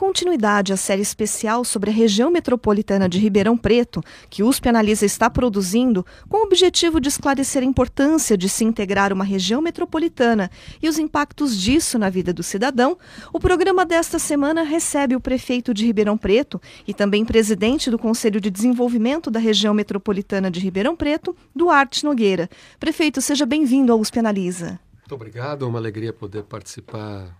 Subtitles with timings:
[0.00, 5.28] Continuidade à série especial sobre a região metropolitana de Ribeirão Preto, que USP Analisa está
[5.28, 10.50] produzindo, com o objetivo de esclarecer a importância de se integrar uma região metropolitana
[10.82, 12.96] e os impactos disso na vida do cidadão,
[13.30, 18.40] o programa desta semana recebe o prefeito de Ribeirão Preto e também presidente do Conselho
[18.40, 22.48] de Desenvolvimento da região metropolitana de Ribeirão Preto, Duarte Nogueira.
[22.78, 24.80] Prefeito, seja bem-vindo ao USP Analisa.
[24.94, 27.38] Muito obrigado, é uma alegria poder participar.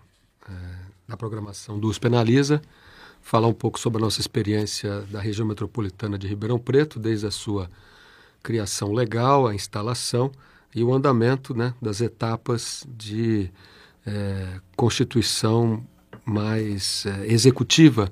[0.49, 2.61] É na programação do USP Analisa,
[3.21, 7.31] falar um pouco sobre a nossa experiência da região metropolitana de Ribeirão Preto, desde a
[7.31, 7.69] sua
[8.41, 10.31] criação legal, a instalação
[10.73, 13.51] e o andamento né, das etapas de
[14.05, 15.85] é, constituição
[16.23, 18.09] mais é, executiva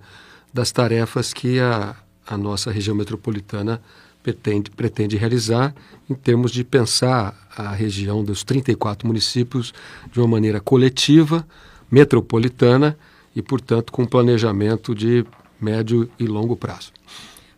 [0.54, 1.96] das tarefas que a,
[2.28, 3.82] a nossa região metropolitana
[4.22, 5.74] pretende, pretende realizar
[6.10, 9.74] em termos de pensar a região dos 34 municípios
[10.12, 11.48] de uma maneira coletiva,
[11.92, 12.98] metropolitana
[13.36, 15.26] e, portanto, com planejamento de
[15.60, 16.92] médio e longo prazo.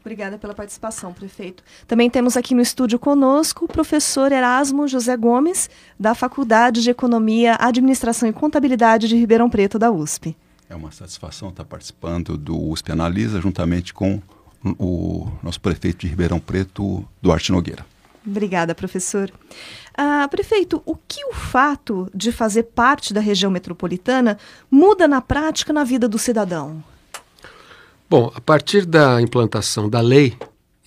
[0.02, 1.64] Obrigada pela participação, prefeito.
[1.88, 7.56] Também temos aqui no estúdio conosco o professor Erasmo José Gomes, da Faculdade de Economia,
[7.60, 10.36] Administração e Contabilidade de Ribeirão Preto, da USP.
[10.68, 14.20] É uma satisfação estar participando do USP Analisa, juntamente com
[14.64, 17.86] o nosso prefeito de Ribeirão Preto, Duarte Nogueira.
[18.26, 19.32] Obrigada, professor.
[19.98, 24.38] Ah, prefeito, o que o fato de fazer parte da região metropolitana
[24.70, 26.84] muda na prática na vida do cidadão?
[28.10, 30.38] Bom, a partir da implantação da lei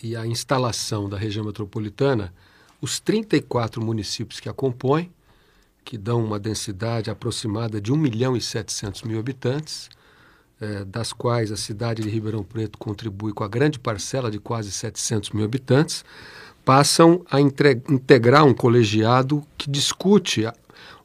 [0.03, 2.33] e a instalação da região metropolitana,
[2.81, 5.11] os 34 municípios que a compõem,
[5.85, 9.89] que dão uma densidade aproximada de 1 milhão e 700 mil habitantes,
[10.61, 14.71] eh, das quais a cidade de Ribeirão Preto contribui com a grande parcela de quase
[14.71, 16.05] 700 mil habitantes,
[16.65, 20.47] passam a integrar um colegiado que discute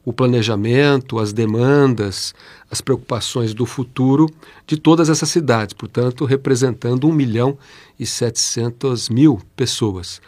[0.04, 2.34] o planejamento, as demandas,
[2.70, 4.26] as preocupações do futuro
[4.66, 7.58] de todas essas cidades, portanto, representando 1 milhão
[7.98, 10.20] e 700 mil pessoas.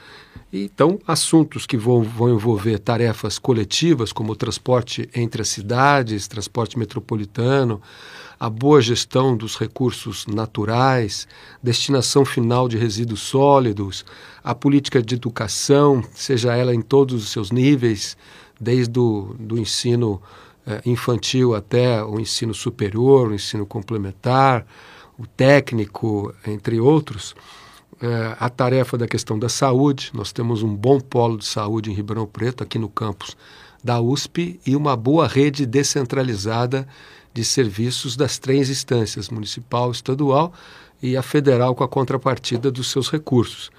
[0.53, 6.79] Então, assuntos que vão, vão envolver tarefas coletivas, como o transporte entre as cidades, transporte
[6.79, 7.81] metropolitano,
[8.39, 11.27] a boa gestão dos recursos naturais,
[11.63, 14.05] destinação final de resíduos sólidos,
[14.45, 18.17] a política de educação, seja ela em todos os seus níveis,
[18.61, 20.21] desde o do ensino
[20.67, 24.67] eh, infantil até o ensino superior, o ensino complementar,
[25.19, 27.35] o técnico, entre outros.
[28.03, 31.95] Eh, a tarefa da questão da saúde, nós temos um bom polo de saúde em
[31.95, 33.37] Ribeirão Preto, aqui no campus
[33.83, 36.89] da USP, e uma boa rede descentralizada
[37.33, 40.53] de serviços das três instâncias, municipal, estadual
[41.01, 43.71] e a federal com a contrapartida dos seus recursos.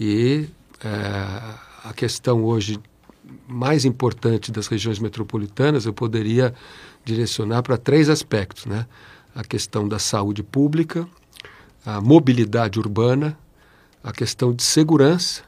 [0.00, 0.48] E
[0.82, 0.88] é,
[1.84, 2.80] a questão hoje
[3.46, 6.54] mais importante das regiões metropolitanas eu poderia
[7.04, 8.86] direcionar para três aspectos, né?
[9.34, 11.06] A questão da saúde pública,
[11.84, 13.36] a mobilidade urbana,
[14.06, 15.42] a questão de segurança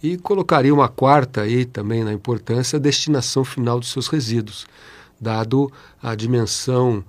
[0.00, 4.66] e colocaria uma quarta aí também na importância, a destinação final dos seus resíduos
[5.20, 7.04] dado a dimensão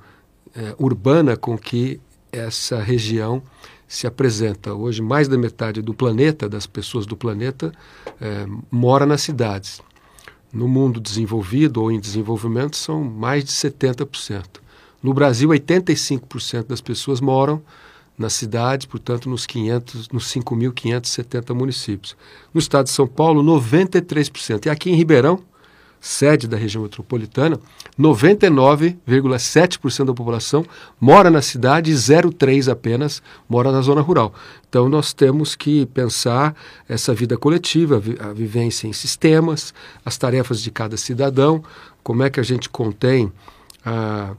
[0.56, 2.00] eh, urbana com que
[2.32, 3.44] essa região
[3.88, 4.74] se apresenta.
[4.74, 7.72] Hoje, mais da metade do planeta, das pessoas do planeta,
[8.20, 9.82] eh, mora nas cidades.
[10.52, 14.62] No mundo desenvolvido ou em desenvolvimento, são mais de 70%.
[15.04, 17.62] No Brasil, 85% das pessoas moram
[18.18, 22.16] nas cidades, portanto, nos, 500, nos 5.570 municípios.
[22.54, 24.66] No estado de São Paulo, 93%.
[24.66, 25.44] E aqui em Ribeirão,
[26.06, 27.60] sede da região metropolitana,
[28.00, 30.64] 99,7% da população
[31.02, 34.32] mora na cidade e 0,3% apenas mora na zona rural.
[34.70, 36.56] Então nós temos que pensar
[36.88, 39.74] essa vida coletiva, a vivência em sistemas,
[40.06, 41.64] as tarefas de cada cidadão,
[42.04, 43.34] como é que a gente contém
[43.84, 44.36] ah,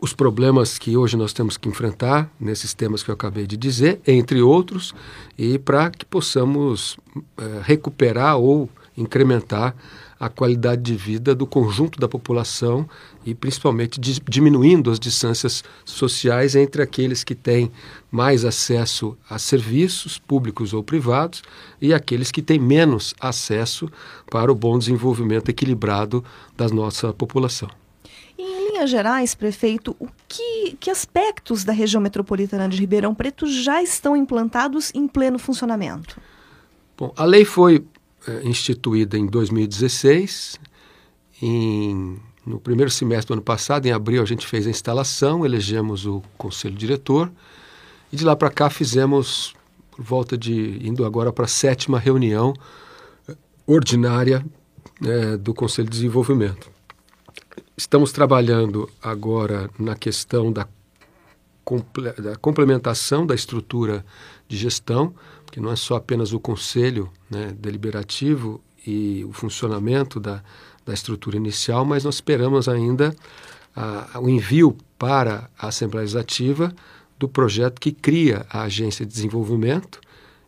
[0.00, 4.00] os problemas que hoje nós temos que enfrentar nesses temas que eu acabei de dizer,
[4.06, 4.94] entre outros,
[5.38, 6.96] e para que possamos
[7.38, 9.74] eh, recuperar ou incrementar
[10.18, 12.88] a qualidade de vida do conjunto da população
[13.24, 17.70] e principalmente diminuindo as distâncias sociais entre aqueles que têm
[18.10, 21.42] mais acesso a serviços públicos ou privados
[21.80, 23.90] e aqueles que têm menos acesso
[24.30, 26.24] para o bom desenvolvimento equilibrado
[26.56, 27.68] da nossa população.
[28.76, 33.82] Em linhas gerais, prefeito, o que, que aspectos da região metropolitana de Ribeirão Preto já
[33.82, 36.20] estão implantados em pleno funcionamento?
[36.94, 37.86] Bom, a lei foi
[38.28, 40.60] é, instituída em 2016.
[41.40, 46.04] Em, no primeiro semestre do ano passado, em abril, a gente fez a instalação, elegemos
[46.04, 47.32] o conselho diretor
[48.12, 49.54] e de lá para cá fizemos
[49.90, 52.52] por volta de indo agora para a sétima reunião
[53.26, 53.34] é,
[53.66, 54.44] ordinária
[55.02, 56.75] é, do Conselho de Desenvolvimento.
[57.76, 60.66] Estamos trabalhando agora na questão da,
[61.64, 64.04] comple da complementação da estrutura
[64.48, 65.14] de gestão,
[65.50, 70.42] que não é só apenas o conselho né, deliberativo e o funcionamento da,
[70.84, 73.14] da estrutura inicial, mas nós esperamos ainda
[74.20, 76.74] o envio para a Assembleia Legislativa
[77.18, 80.00] do projeto que cria a Agência de Desenvolvimento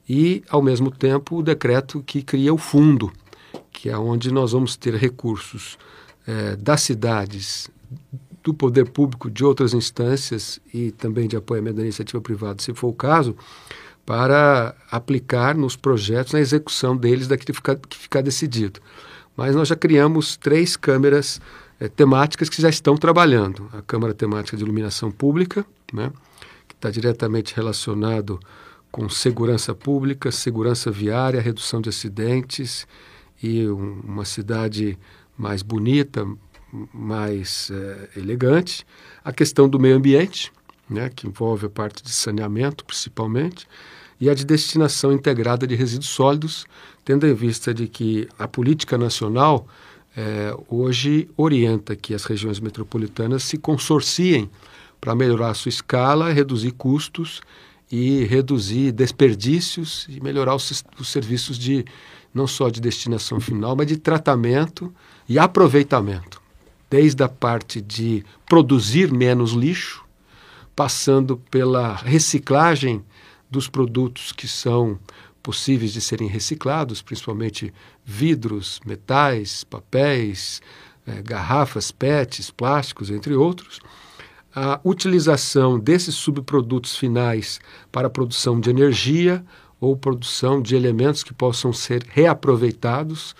[0.08, 3.12] e, ao mesmo tempo, o decreto que cria o fundo,
[3.70, 5.76] que é onde nós vamos ter recursos
[6.28, 7.70] é, das cidades,
[8.42, 12.88] do poder público, de outras instâncias e também de apoiamento da iniciativa privada, se for
[12.88, 13.34] o caso,
[14.04, 18.78] para aplicar nos projetos, na execução deles daqui que ficar, que decidido.
[19.34, 21.40] Mas nós já criamos três câmeras
[21.80, 23.68] é, temáticas que já estão trabalhando.
[23.72, 26.12] A Câmara Temática de Iluminação Pública, né,
[26.66, 28.38] que está diretamente relacionado
[28.90, 32.86] com segurança pública, segurança viária, redução de acidentes
[33.42, 34.98] e um, uma cidade
[35.38, 36.26] mais bonita,
[36.92, 38.84] mais é, elegante.
[39.24, 40.52] A questão do meio ambiente,
[40.90, 43.66] né, que envolve a parte de saneamento, principalmente,
[44.20, 46.66] e a de destinação integrada de resíduos sólidos,
[47.04, 49.66] tendo em vista de que a política nacional
[50.16, 54.50] é, hoje orienta que as regiões metropolitanas se consorciem
[55.00, 57.40] para melhorar a sua escala, reduzir custos
[57.90, 61.84] e reduzir desperdícios e melhorar os, os serviços de
[62.32, 64.92] não só de destinação final, mas de tratamento
[65.28, 66.40] e aproveitamento,
[66.90, 70.04] desde a parte de produzir menos lixo,
[70.74, 73.04] passando pela reciclagem
[73.50, 74.98] dos produtos que são
[75.42, 77.72] possíveis de serem reciclados, principalmente
[78.04, 80.60] vidros, metais, papéis,
[81.06, 83.80] eh, garrafas, PETs, plásticos, entre outros.
[84.54, 87.60] A utilização desses subprodutos finais
[87.90, 89.44] para a produção de energia
[89.80, 93.34] ou produção de elementos que possam ser reaproveitados.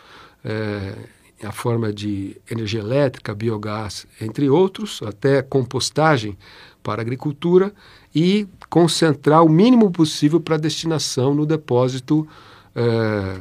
[0.45, 0.95] Eh,
[1.43, 6.37] a forma de energia elétrica, biogás, entre outros, até compostagem
[6.83, 7.73] para agricultura
[8.15, 12.27] e concentrar o mínimo possível para destinação no depósito
[12.75, 13.41] é,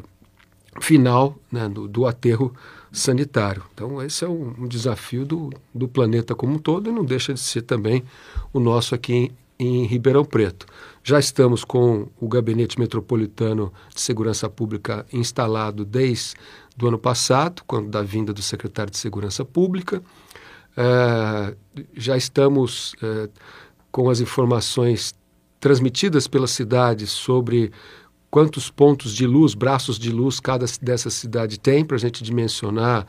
[0.82, 2.54] final né, do, do, aterro
[2.92, 3.64] sanitário.
[3.74, 7.34] Então, esse é um, um, desafio do, do planeta como um todo e não deixa
[7.34, 8.04] de ser também
[8.54, 10.66] o nosso aqui em, em Ribeirão Preto.
[11.04, 16.36] Já estamos com o Gabinete Metropolitano de Segurança Pública instalado desde
[16.76, 20.02] do ano passado, quando da vinda do secretário de Segurança Pública.
[20.76, 21.56] É,
[21.96, 23.30] já estamos é,
[23.92, 25.16] com as informações
[25.60, 27.72] transmitidas pela cidade sobre
[28.30, 33.08] quantos pontos de luz, braços de luz cada dessa cidade tem, para a gente dimensionar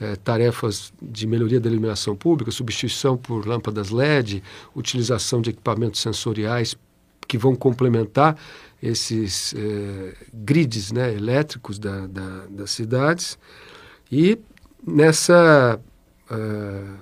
[0.00, 4.42] é, tarefas de melhoria da iluminação pública, substituição por lâmpadas LED,
[4.74, 6.76] utilização de equipamentos sensoriais
[7.28, 8.36] que vão complementar
[8.82, 13.38] esses é, grids né, elétricos da, da, das cidades.
[14.10, 14.38] E
[14.84, 15.78] nessa,
[16.30, 16.98] uh,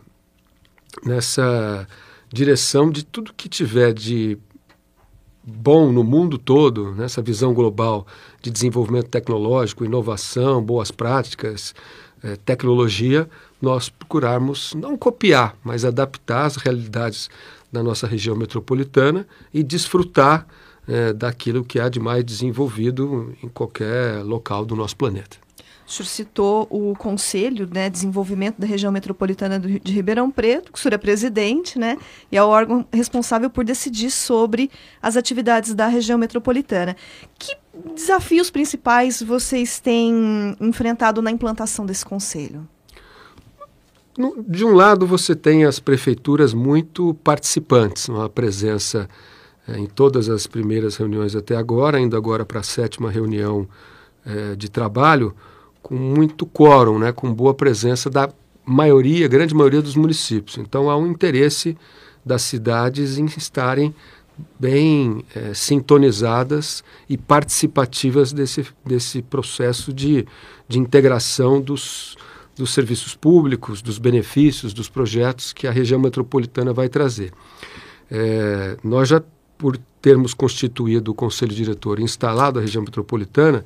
[1.04, 1.86] nessa
[2.30, 4.36] direção de tudo que tiver de
[5.42, 8.06] bom no mundo todo, nessa visão global
[8.42, 11.74] de desenvolvimento tecnológico, inovação, boas práticas,
[12.22, 13.28] eh, tecnologia,
[13.60, 17.28] nós procurarmos não copiar, mas adaptar as realidades
[17.72, 20.46] da nossa região metropolitana e desfrutar
[20.86, 25.47] eh, daquilo que há de mais desenvolvido em qualquer local do nosso planeta.
[25.88, 30.78] O senhor citou o Conselho né, de Desenvolvimento da Região Metropolitana de Ribeirão Preto, que
[30.78, 31.96] o senhor é presidente, né,
[32.30, 36.94] e é o órgão responsável por decidir sobre as atividades da região metropolitana.
[37.38, 37.56] Que
[37.94, 42.68] desafios principais vocês têm enfrentado na implantação desse conselho?
[44.46, 49.08] De um lado, você tem as prefeituras muito participantes, uma presença
[49.66, 53.66] é, em todas as primeiras reuniões até agora, indo agora para a sétima reunião
[54.26, 55.34] é, de trabalho,
[55.88, 58.28] com muito quórum, né, com boa presença da
[58.62, 60.58] maioria, grande maioria dos municípios.
[60.58, 61.78] Então há um interesse
[62.22, 63.94] das cidades em estarem
[64.60, 70.26] bem é, sintonizadas e participativas desse, desse processo de,
[70.68, 72.18] de integração dos,
[72.54, 77.32] dos serviços públicos, dos benefícios, dos projetos que a região metropolitana vai trazer.
[78.10, 79.22] É, nós já,
[79.56, 83.64] por termos constituído o Conselho Diretor e instalado a região metropolitana,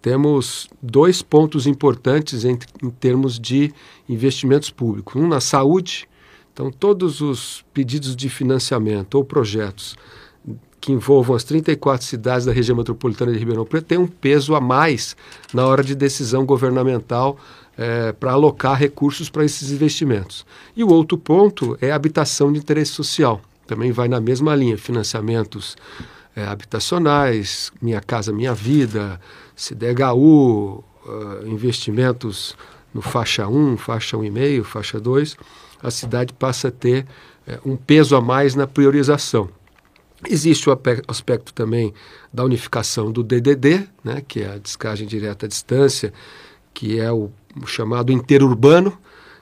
[0.00, 3.72] temos dois pontos importantes em, em termos de
[4.08, 5.20] investimentos públicos.
[5.20, 6.08] Um na saúde,
[6.52, 9.96] então todos os pedidos de financiamento ou projetos
[10.80, 14.60] que envolvam as 34 cidades da região metropolitana de Ribeirão Preto têm um peso a
[14.60, 15.16] mais
[15.52, 17.36] na hora de decisão governamental
[17.76, 20.46] é, para alocar recursos para esses investimentos.
[20.76, 23.40] E o outro ponto é habitação de interesse social.
[23.66, 25.76] Também vai na mesma linha, financiamentos
[26.38, 29.20] é, habitacionais, Minha Casa Minha Vida,
[29.56, 32.56] CDHU, uh, investimentos
[32.94, 35.36] no faixa 1, faixa 1,5, faixa 2,
[35.82, 37.06] a cidade passa a ter
[37.44, 39.48] é, um peso a mais na priorização.
[40.28, 41.92] Existe o aspecto também
[42.32, 46.12] da unificação do DDD, né, que é a descagem direta à distância,
[46.72, 47.30] que é o,
[47.66, 48.96] chamado interurbano,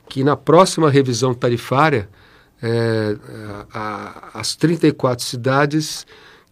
[0.09, 2.09] que na próxima revisão tarifária,
[2.63, 3.17] é,
[3.75, 6.07] a, a, as 34 cidades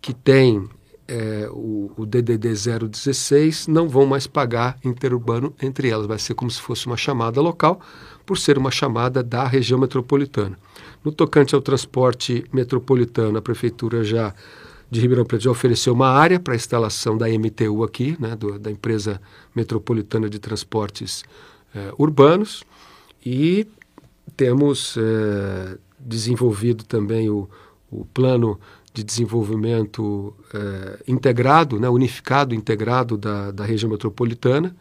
[0.05, 0.69] que têm
[1.09, 6.07] é, o, o, DDD 016 não vão mais pagar interurbano entre elas.
[6.07, 7.81] Vai ser como se fosse uma chamada local,
[8.27, 10.59] por ser uma chamada da região metropolitana.
[11.03, 14.35] No tocante ao transporte metropolitano, a Prefeitura já
[14.91, 18.59] de Ribeirão Preto já ofereceu uma área para a instalação da MTU aqui, né, do,
[18.59, 19.19] da Empresa
[19.57, 21.25] Metropolitana de Transportes
[21.75, 22.63] eh, Urbanos,
[23.25, 23.67] e
[24.37, 27.49] temos eh, desenvolvido também o,
[27.91, 28.61] o plano
[28.95, 34.75] de desenvolvimento eh, integrado, né, unificado, integrado da, da região metropolitana,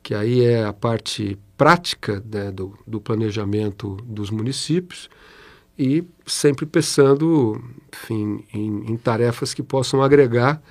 [0.00, 5.10] que aí é a parte prática né, do, do planejamento dos municípios
[5.76, 7.60] e sempre pensando
[7.92, 10.62] enfim, em, em, tarefas que possam agregar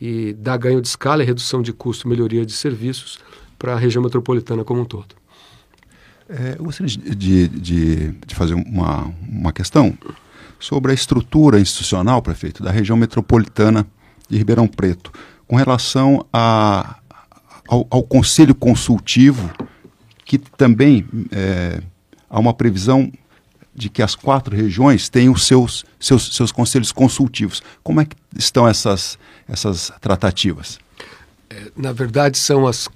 [0.00, 3.18] e dar ganho de escala, redução de custo, melhoria de serviços
[3.58, 5.16] para a região metropolitana como um todo.
[6.28, 9.96] É, eu gostaria de, de, de, fazer uma, uma questão
[10.58, 13.86] sobre a estrutura institucional, prefeito, da região metropolitana
[14.28, 15.12] de Ribeirão Preto,
[15.46, 16.96] com relação a,
[17.68, 19.50] ao, ao Conselho Consultivo,
[20.24, 21.80] que também é,
[22.28, 23.10] há uma previsão
[23.74, 27.62] de que as quatro regiões têm os seus, seus, seus conselhos consultivos.
[27.82, 30.78] Como é que estão essas, essas tratativas?
[31.50, 32.88] É, na verdade, são as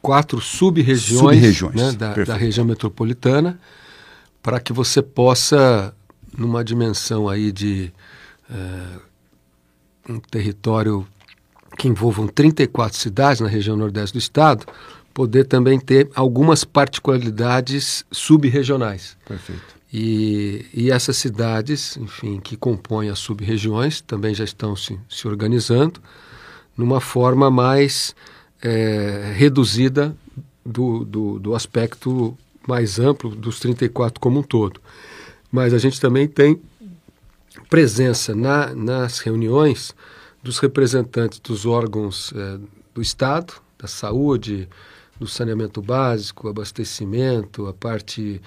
[0.00, 3.58] quatro sub-regiões Sub né, da, da, região metropolitana,
[4.42, 5.92] para que você possa
[6.36, 7.92] numa dimensão aí de
[8.50, 8.98] é,
[10.08, 11.06] um território
[11.76, 14.66] que envolvam 34 cidades na região nordeste do estado,
[15.12, 19.16] poder também ter algumas particularidades sub-regionais.
[19.26, 19.76] Perfeito.
[19.92, 26.00] E, e, essas cidades, enfim, que compõem as sub-regiões, também já estão se, se organizando
[26.76, 28.14] numa forma mais
[28.60, 30.14] é, reduzida
[30.64, 34.80] do, do, do aspecto mais amplo dos 34 como um todo
[35.56, 36.60] mas a gente também tem
[37.70, 39.94] presença na, nas reuniões
[40.42, 42.58] dos representantes dos órgãos é,
[42.94, 44.68] do Estado, da saúde,
[45.18, 48.38] do saneamento básico, abastecimento, a parte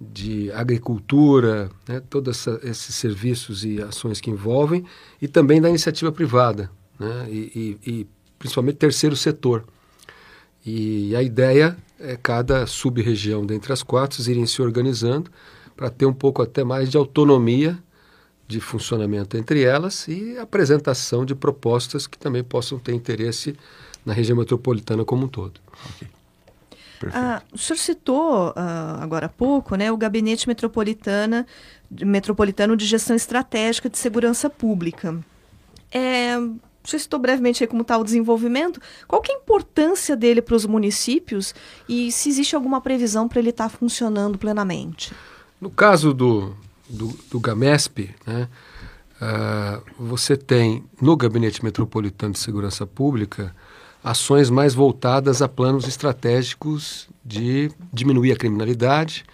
[0.00, 4.84] de agricultura, né, todos esses serviços e ações que envolvem,
[5.22, 9.62] e também da iniciativa privada, né, e, e, e principalmente terceiro setor.
[10.66, 15.30] E a ideia é cada sub-região dentre as quatro irem se organizando
[15.78, 17.78] para ter um pouco até mais de autonomia
[18.48, 23.54] de funcionamento entre elas e apresentação de propostas que também possam ter interesse
[24.04, 25.60] na região metropolitana como um todo.
[25.94, 26.08] Okay.
[27.14, 31.46] Ah, o senhor citou ah, agora há pouco né, o Gabinete Metropolitana,
[31.88, 35.16] Metropolitano de Gestão Estratégica de Segurança Pública.
[35.92, 38.80] É, o senhor citou brevemente como está o desenvolvimento.
[39.06, 41.54] Qual que é a importância dele para os municípios
[41.88, 45.14] e se existe alguma previsão para ele estar tá funcionando plenamente?
[45.60, 46.54] No caso do,
[46.88, 48.48] do, do GAMESP, né,
[49.20, 53.54] uh, você tem no Gabinete Metropolitano de Segurança Pública
[54.02, 59.24] ações mais voltadas a planos estratégicos de diminuir a criminalidade,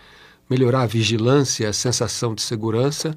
[0.49, 3.16] melhorar a vigilância, a sensação de segurança,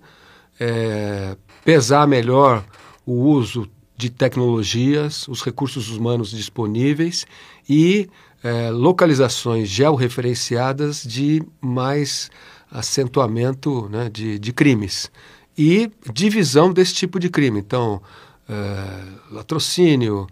[0.59, 2.65] é, pesar melhor
[3.05, 7.25] o uso de tecnologias, os recursos humanos disponíveis
[7.67, 8.09] e
[8.43, 12.29] é, localizações georreferenciadas de mais
[12.71, 15.11] acentuamento né, de, de crimes
[15.57, 17.59] e divisão desse tipo de crime.
[17.59, 18.01] Então,
[18.47, 20.27] é, latrocínio,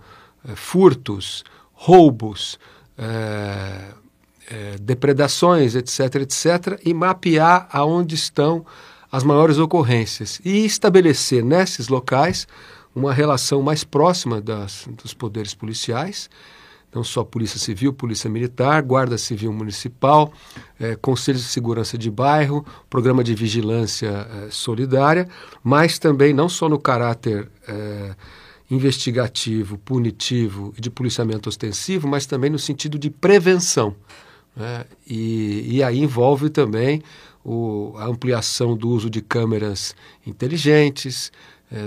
[0.48, 2.60] é, furtos, roubos,
[2.98, 3.94] é,
[4.80, 8.66] depredações, etc., etc., e mapear aonde estão
[9.12, 12.48] as maiores ocorrências e estabelecer nesses locais
[12.96, 16.30] uma relação mais próxima das, dos poderes policiais
[16.96, 20.32] não só Polícia Civil, Polícia Militar, Guarda Civil Municipal,
[20.80, 25.28] é, Conselhos de Segurança de Bairro, Programa de Vigilância é, Solidária,
[25.62, 28.16] mas também não só no caráter é,
[28.72, 33.94] investigativo, punitivo e de policiamento ostensivo, mas também no sentido de prevenção.
[34.56, 34.86] Né?
[35.06, 37.04] E, e aí envolve também
[37.44, 39.94] o, a ampliação do uso de câmeras
[40.26, 41.32] inteligentes,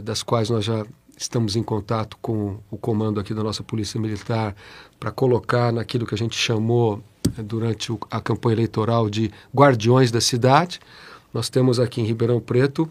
[0.02, 0.84] das quais nós já
[1.18, 4.54] estamos em contato com o comando aqui da nossa Polícia Militar
[4.98, 7.02] para colocar naquilo que a gente chamou
[7.36, 10.80] eh, durante a campanha eleitoral de guardiões da cidade.
[11.34, 12.88] Nós temos aqui em Ribeirão Preto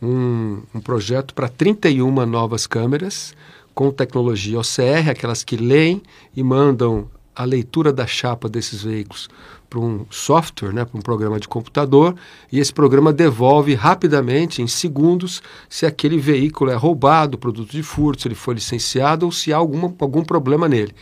[0.00, 3.34] um, um projeto para 31 novas câmeras
[3.74, 6.02] com tecnologia OCR, aquelas que leem
[6.36, 9.28] e mandam a leitura da chapa desses veículos
[9.68, 12.14] para um software, né, para um programa de computador,
[12.50, 18.20] e esse programa devolve rapidamente, em segundos, se aquele veículo é roubado, produto de furto,
[18.20, 20.94] se ele foi licenciado ou se há alguma, algum problema nele.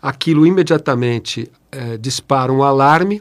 [0.00, 3.20] Aquilo imediatamente é, dispara um alarme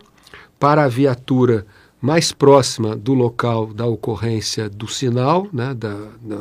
[0.57, 1.65] para a viatura
[2.01, 6.37] mais próxima do local da ocorrência do sinal, né, da, da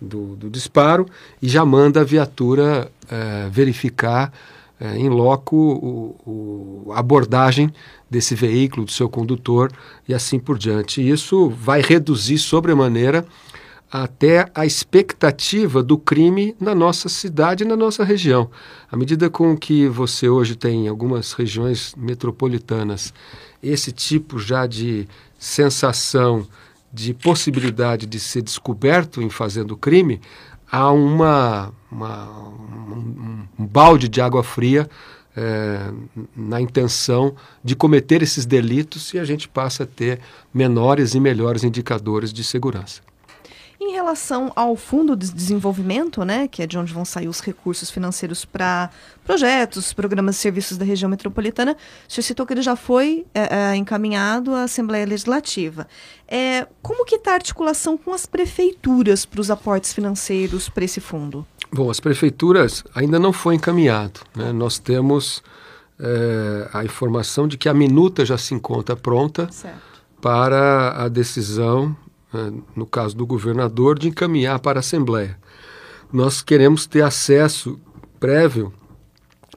[0.00, 1.06] do, do, disparo,
[1.42, 4.32] e já manda a viatura é, verificar
[4.80, 7.72] é, em loco o, o, a abordagem
[8.08, 9.70] desse veículo, do seu condutor
[10.08, 11.06] e assim por diante.
[11.06, 13.26] Isso vai reduzir sobremaneira
[13.92, 18.48] até a expectativa do crime na nossa cidade e na nossa região.
[18.90, 23.12] À medida com que você hoje tem em algumas regiões metropolitanas
[23.62, 25.06] esse tipo já de
[25.38, 26.46] sensação
[26.92, 30.20] de possibilidade de ser descoberto em fazendo crime,
[30.70, 34.88] há uma, uma um, um, balde de água fria
[35.36, 35.92] é,
[36.36, 40.20] na intenção de cometer esses delitos e a gente passa a ter
[40.52, 43.02] menores e melhores indicadores de segurança.
[43.82, 47.90] Em relação ao Fundo de Desenvolvimento, né, que é de onde vão sair os recursos
[47.90, 48.90] financeiros para
[49.24, 51.74] projetos, programas e serviços da região metropolitana,
[52.06, 55.88] o senhor citou que ele já foi é, é, encaminhado à Assembleia Legislativa.
[56.28, 61.00] É, como que está a articulação com as prefeituras para os aportes financeiros para esse
[61.00, 61.46] fundo?
[61.72, 64.20] Bom, as prefeituras ainda não foi encaminhado.
[64.34, 64.52] Né?
[64.52, 65.42] Nós temos
[65.98, 69.78] é, a informação de que a minuta já se encontra pronta certo.
[70.20, 71.96] para a decisão
[72.32, 75.38] né, no caso do governador, de encaminhar para a Assembleia.
[76.12, 77.78] Nós queremos ter acesso
[78.18, 78.72] prévio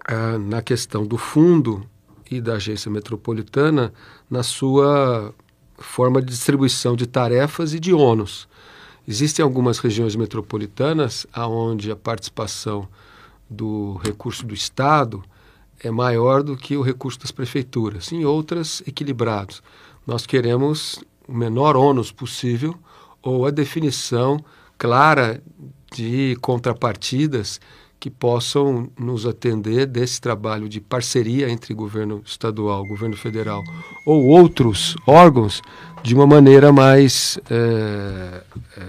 [0.06, 1.86] ah, na questão do fundo
[2.30, 3.94] e da agência metropolitana
[4.30, 5.34] na sua
[5.78, 8.48] forma de distribuição de tarefas e de ônus.
[9.08, 12.88] Existem algumas regiões metropolitanas onde a participação
[13.50, 15.24] do recurso do Estado
[15.82, 19.62] é maior do que o recurso das prefeituras, em outras equilibrados.
[20.08, 22.76] Nós queremos o menor ônus possível
[23.22, 24.44] ou a definição
[24.78, 25.44] clara
[25.94, 27.60] de contrapartidas
[28.04, 33.64] que possam nos atender desse trabalho de parceria entre governo estadual, governo federal
[34.06, 35.62] ou outros órgãos
[36.04, 38.44] de uma maneira mais é,
[38.78, 38.84] é,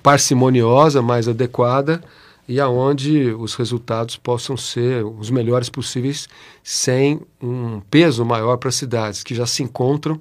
[0.00, 2.00] parcimoniosa, mais adequada
[2.46, 6.28] e aonde os resultados possam ser os melhores possíveis
[6.62, 10.20] sem um peso maior para as cidades que já se encontram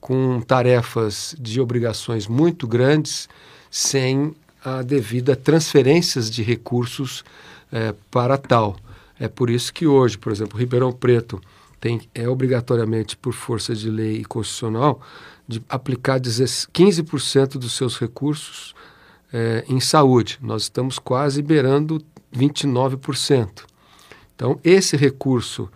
[0.00, 3.28] com tarefas de obrigações muito grandes,
[3.70, 4.34] sem
[4.64, 7.24] a devida transferências de recursos
[7.70, 8.76] é, para tal.
[9.18, 11.40] É por isso que hoje, por exemplo, Ribeirão Preto
[11.80, 15.00] tem, é obrigatoriamente, por força de lei e constitucional,
[15.46, 18.74] de aplicar 15% dos seus recursos
[19.32, 20.38] é, em saúde.
[20.40, 22.02] Nós estamos quase beirando
[22.34, 23.64] 29%.
[24.34, 25.68] Então, esse recurso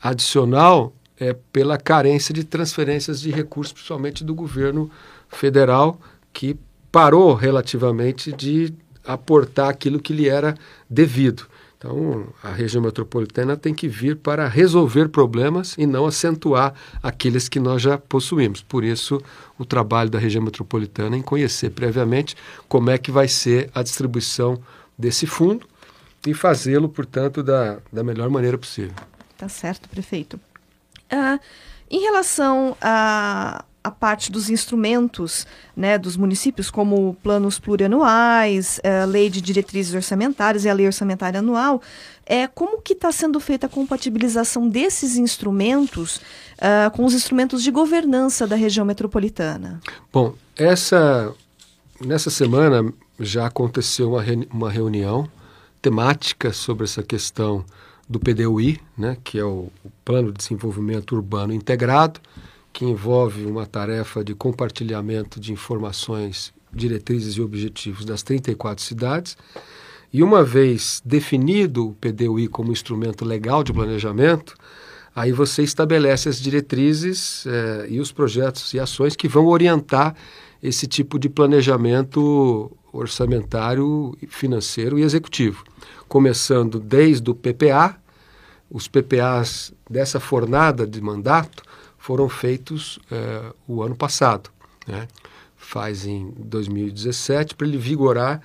[0.00, 4.90] adicional é, pela carência de transferências de recursos, principalmente do governo
[5.28, 6.00] federal,
[6.32, 6.56] que
[6.90, 8.72] parou relativamente de
[9.04, 10.54] aportar aquilo que lhe era
[10.88, 11.46] devido.
[11.78, 17.60] Então, a região metropolitana tem que vir para resolver problemas e não acentuar aqueles que
[17.60, 18.62] nós já possuímos.
[18.62, 19.22] Por isso,
[19.56, 22.36] o trabalho da região metropolitana em conhecer previamente
[22.68, 24.60] como é que vai ser a distribuição
[24.98, 25.68] desse fundo
[26.26, 28.94] e fazê-lo, portanto, da, da melhor maneira possível.
[29.36, 30.34] Tá certo, prefeito.
[31.12, 31.38] Uh,
[31.88, 35.46] em relação a, a parte dos instrumentos
[35.76, 40.86] né, dos municípios, como planos plurianuais, a eh, lei de diretrizes orçamentárias e a lei
[40.86, 41.82] orçamentária anual,
[42.24, 46.16] é, como que está sendo feita a compatibilização desses instrumentos
[46.58, 49.80] uh, com os instrumentos de governança da região metropolitana?
[50.12, 51.34] Bom, essa,
[52.04, 54.22] nessa semana já aconteceu uma,
[54.52, 55.26] uma reunião
[55.80, 57.64] temática sobre essa questão
[58.08, 62.20] do PDUI, né, que é o, o Plano de Desenvolvimento Urbano Integrado,
[62.78, 69.36] que envolve uma tarefa de compartilhamento de informações, diretrizes e objetivos das 34 cidades.
[70.12, 74.54] E uma vez definido o PDUI como instrumento legal de planejamento,
[75.12, 80.14] aí você estabelece as diretrizes eh, e os projetos e ações que vão orientar
[80.62, 85.64] esse tipo de planejamento orçamentário, financeiro e executivo
[86.06, 87.96] começando desde o PPA.
[88.70, 91.66] Os PPAs dessa fornada de mandato
[92.08, 94.48] foram feitos eh, o ano passado.
[94.86, 95.06] Né?
[95.58, 98.40] faz em 2017, para ele vigorar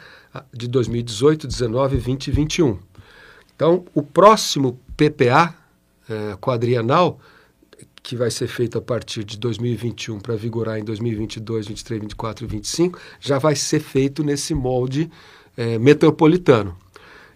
[0.52, 2.80] de 2018, 19, 20 e 21.
[3.56, 5.56] Então, o próximo PPA
[6.10, 7.18] é, quadrienal,
[8.02, 12.48] que vai ser feito a partir de 2021 para vigorar em 2022, 23, 24 e
[12.50, 15.10] 25, já vai ser feito nesse molde
[15.56, 16.76] é, metropolitano.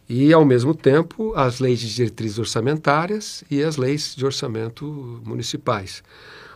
[0.09, 6.01] E, ao mesmo tempo, as leis de diretrizes orçamentárias e as leis de orçamento municipais.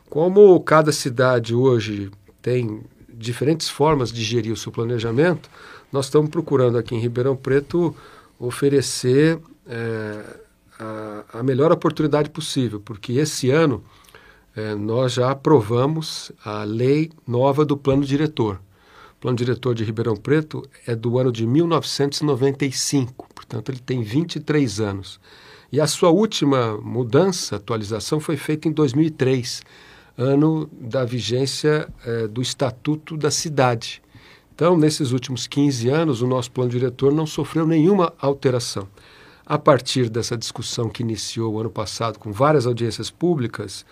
[0.10, 2.10] Como cada cidade hoje
[2.42, 2.82] tem
[3.14, 5.50] diferentes formas de gerir o seu planejamento,
[5.92, 7.96] nós estamos procurando aqui em Ribeirão Preto
[8.40, 9.38] oferecer
[9.68, 10.24] é,
[10.80, 13.84] a, a, melhor oportunidade possível, porque esse ano
[14.56, 18.60] é, nós já aprovamos a lei nova do plano diretor.
[19.22, 25.20] Plano diretor de Ribeirão Preto é do ano de 1995, portanto ele tem 23 anos.
[25.72, 29.62] E a sua última mudança, atualização, foi feita em 2003,
[30.18, 34.02] ano da vigência é, do Estatuto da Cidade.
[34.56, 38.88] Então, nesses últimos 15 anos, o nosso plano diretor não sofreu nenhuma alteração.
[39.46, 43.86] A partir dessa discussão que iniciou o ano passado com várias audiências públicas,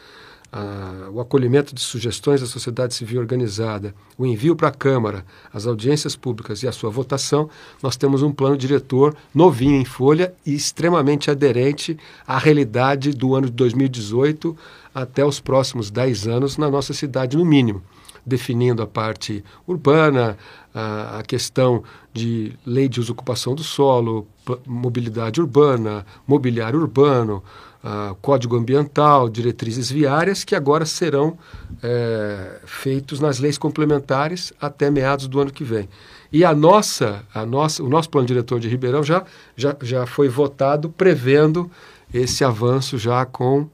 [0.52, 5.68] ah, o acolhimento de sugestões da sociedade civil organizada, o envio para a Câmara, as
[5.68, 7.50] audiências públicas e a sua votação,
[7.82, 13.48] nós temos um plano diretor novinho em folha e extremamente aderente à realidade do ano
[13.48, 14.58] de 2018
[14.94, 17.82] até os próximos 10 anos na nossa cidade, no mínimo
[18.26, 20.38] definindo a parte urbana,
[20.74, 21.84] a, a questão
[22.14, 24.28] de lei de uso ocupação do solo,
[24.66, 27.44] mobilidade urbana, mobiliário urbano,
[27.84, 31.38] uh, código ambiental, diretrizes viárias, que agora serão
[31.82, 35.88] é, feitos nas leis complementares até meados do ano que vem.
[36.32, 39.24] E a nossa, a nossa, o nosso plano diretor de Ribeirão já,
[39.56, 41.70] já, já foi votado prevendo
[42.14, 43.68] esse avanço já com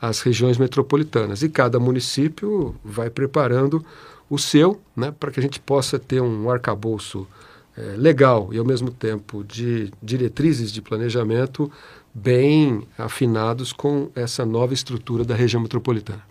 [0.00, 1.42] as regiões metropolitanas.
[1.42, 3.84] E cada município vai preparando
[4.30, 7.26] o seu, né, para que a gente possa ter um arcabouço
[7.76, 11.70] é, legal e, ao mesmo tempo, de diretrizes de planejamento
[12.18, 16.22] bem afinados com essa nova estrutura da região metropolitana.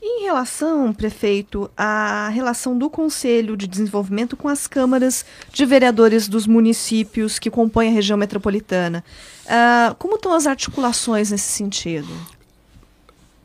[0.00, 6.46] Em relação, prefeito, à relação do Conselho de Desenvolvimento com as câmaras de vereadores dos
[6.46, 9.04] municípios que compõem a região metropolitana,
[9.44, 12.08] uh, como estão as articulações nesse sentido?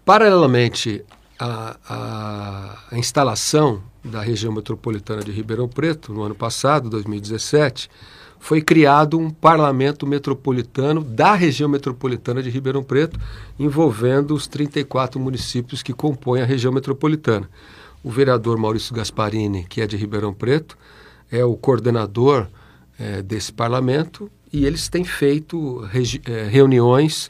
[0.05, 1.03] Paralelamente
[1.39, 7.89] à, à, à instalação da região metropolitana de Ribeirão Preto, no ano passado, 2017,
[8.41, 13.19] foi criado um parlamento metropolitano da região metropolitana de Ribeirão Preto,
[13.57, 17.47] envolvendo os 34 municípios que compõem a região metropolitana.
[18.03, 20.75] O vereador Maurício Gasparini, que é de Ribeirão Preto,
[21.31, 22.47] é o coordenador
[22.99, 25.87] é, desse parlamento e eles têm feito
[26.25, 27.29] é, reuniões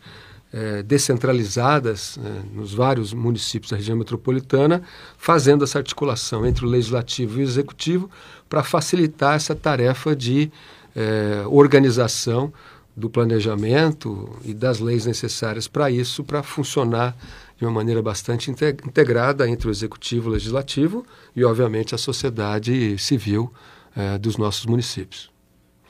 [0.54, 4.82] é, descentralizadas né, nos vários municípios da região metropolitana,
[5.18, 8.10] fazendo essa articulação entre o legislativo e o executivo
[8.48, 10.50] para facilitar essa tarefa de
[10.96, 12.52] é, organização
[12.96, 17.16] do planejamento e das leis necessárias para isso, para funcionar
[17.58, 23.52] de uma maneira bastante integrada entre o executivo o legislativo e, obviamente, a sociedade civil
[23.96, 25.32] é, dos nossos municípios.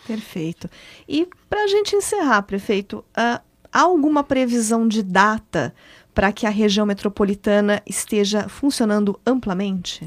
[0.05, 0.69] Perfeito.
[1.07, 3.39] E para a gente encerrar, prefeito, uh,
[3.71, 5.73] há alguma previsão de data
[6.13, 10.05] para que a região metropolitana esteja funcionando amplamente?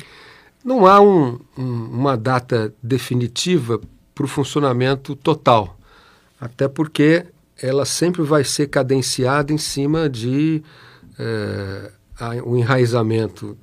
[0.64, 3.80] Não há um, um, uma data definitiva
[4.14, 5.78] para o funcionamento total.
[6.40, 7.26] Até porque
[7.60, 10.62] ela sempre vai ser cadenciada em cima de
[11.18, 11.90] é,
[12.46, 13.56] enraizamento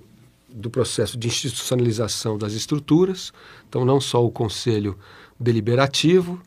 [0.50, 3.32] do processo de institucionalização das estruturas.
[3.68, 4.98] Então, não só o conselho
[5.40, 6.42] deliberativo,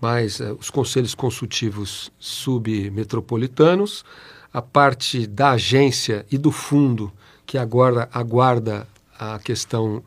[0.00, 4.04] mas é, os conselhos consultivos submetropolitanos,
[4.52, 7.12] a parte da agência e do fundo
[7.46, 8.86] que agora aguarda
[9.18, 10.02] a questão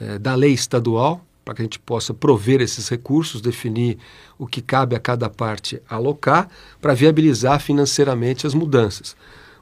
[0.00, 3.96] é, da lei estadual, para que a gente possa prover esses recursos, definir
[4.38, 6.46] o que cabe a cada parte alocar,
[6.78, 9.16] para viabilizar financeiramente as mudanças.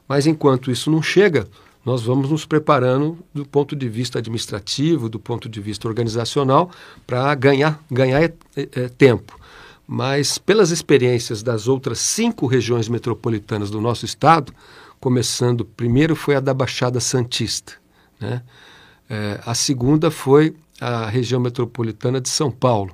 [0.05, 1.47] Mas enquanto isso não chega,
[1.85, 6.69] nós vamos nos preparando do ponto de vista administrativo, do ponto de vista organizacional,
[7.05, 9.39] para ganhar, ganhar é, é, tempo.
[9.87, 14.53] Mas pelas experiências das outras cinco regiões metropolitanas do nosso estado,
[14.99, 17.75] começando, primeiro foi a da Baixada Santista,
[18.19, 18.41] né?
[19.09, 22.93] É, a segunda foi a região metropolitana de São Paulo,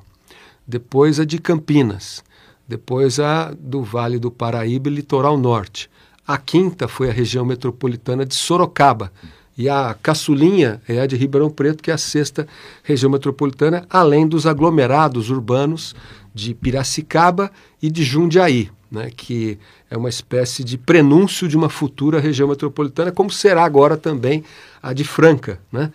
[0.65, 2.24] depois a de Campinas,
[2.67, 5.89] depois a do Vale do Paraíba e Litoral Norte.
[6.26, 9.12] A quinta foi a região metropolitana de Sorocaba.
[9.56, 12.48] E a caçulinha é a de Ribeirão Preto, que é a sexta
[12.82, 15.93] região metropolitana, além dos aglomerados urbanos
[16.34, 18.72] de Piracicaba e de Jundiaí.
[18.93, 19.58] né, que
[19.89, 24.43] é uma espécie de prenúncio de uma futura região metropolitana, como será agora também
[24.84, 25.60] a de Franca.
[25.72, 25.91] Né?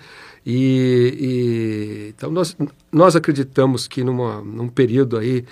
[0.50, 2.56] E, e, então nós,
[2.90, 5.44] nós acreditamos que numa, num período aí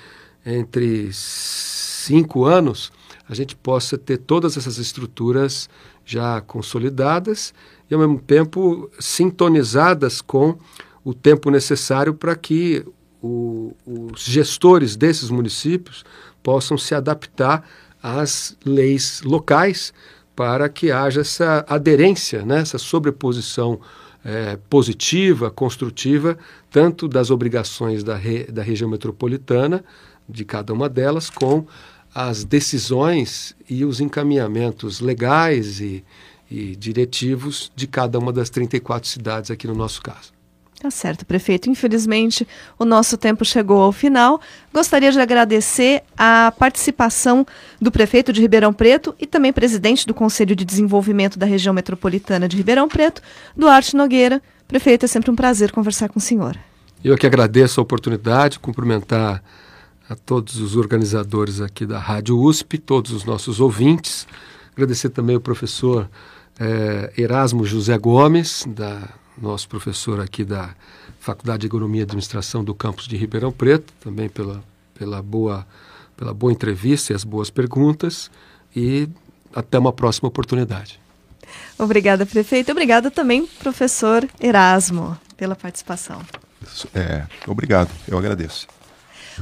[0.45, 2.91] entre cinco anos
[3.29, 5.69] a gente possa ter todas essas estruturas
[6.03, 7.53] já consolidadas
[7.91, 10.57] e ao mesmo tempo sintonizadas com
[11.05, 12.83] o tempo necessário para que
[13.23, 16.07] o, os gestores desses municípios
[16.43, 17.69] possam se adaptar
[18.03, 19.93] às leis locais
[20.35, 23.79] para que haja essa aderência, né, essa sobreposição
[24.27, 26.37] é, positiva, construtiva,
[26.69, 29.85] tanto das obrigações da, re, da região metropolitana,
[30.29, 31.65] de cada uma delas, com
[32.13, 36.05] as decisões e os encaminhamentos legais e,
[36.51, 40.36] e diretivos de cada uma das 34 cidades aqui no nosso caso.
[40.87, 41.69] Tá certo, prefeito.
[41.69, 42.47] Infelizmente,
[42.79, 44.41] o nosso tempo chegou ao final.
[44.73, 47.45] Gostaria de agradecer a participação
[47.81, 52.49] do prefeito de Ribeirão Preto e também presidente do Conselho de Desenvolvimento da Região Metropolitana
[52.49, 53.21] de Ribeirão Preto,
[53.57, 54.41] Duarte Nogueira.
[54.69, 56.57] Prefeito, é sempre um prazer conversar com o senhor.
[57.03, 59.43] Eu que agradeço a oportunidade, cumprimentar
[60.09, 64.25] a todos os organizadores aqui da Rádio USP, todos os nossos ouvintes.
[64.73, 66.09] Agradecer também ao professor
[66.61, 69.03] eh, Erasmo José Gomes, da
[69.41, 70.75] nosso professor aqui da
[71.21, 74.63] Faculdade de Economia e Administração do campus de Ribeirão Preto, também pela,
[74.99, 75.67] pela, boa,
[76.17, 78.31] pela boa entrevista e as boas perguntas.
[78.75, 79.09] E
[79.55, 81.01] até uma próxima oportunidade.
[81.79, 82.73] Obrigada, prefeito.
[82.73, 86.21] Obrigada também, professor Erasmo, pela participação.
[86.95, 88.67] É, obrigado, eu agradeço.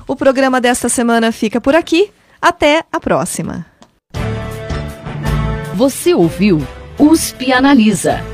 [0.06, 2.10] O programa desta semana fica por aqui.
[2.42, 3.64] Até a próxima.
[5.74, 6.58] Você ouviu
[6.98, 8.33] USP Analisa